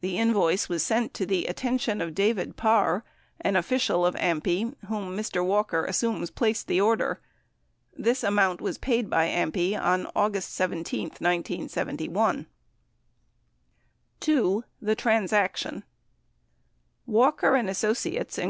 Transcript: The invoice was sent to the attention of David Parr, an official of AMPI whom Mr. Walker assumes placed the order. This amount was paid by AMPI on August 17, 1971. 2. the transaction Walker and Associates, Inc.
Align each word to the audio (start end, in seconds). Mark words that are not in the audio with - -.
The 0.00 0.16
invoice 0.16 0.68
was 0.68 0.84
sent 0.84 1.12
to 1.14 1.26
the 1.26 1.46
attention 1.46 2.00
of 2.00 2.14
David 2.14 2.56
Parr, 2.56 3.02
an 3.40 3.56
official 3.56 4.06
of 4.06 4.14
AMPI 4.14 4.76
whom 4.86 5.16
Mr. 5.16 5.44
Walker 5.44 5.84
assumes 5.86 6.30
placed 6.30 6.68
the 6.68 6.80
order. 6.80 7.20
This 7.92 8.22
amount 8.22 8.60
was 8.60 8.78
paid 8.78 9.10
by 9.10 9.26
AMPI 9.26 9.74
on 9.76 10.06
August 10.14 10.52
17, 10.54 11.08
1971. 11.18 12.46
2. 14.20 14.62
the 14.80 14.94
transaction 14.94 15.82
Walker 17.04 17.56
and 17.56 17.68
Associates, 17.68 18.36
Inc. 18.38 18.44